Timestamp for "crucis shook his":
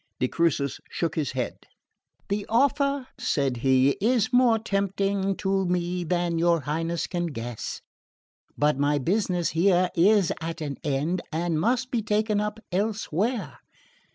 0.27-1.33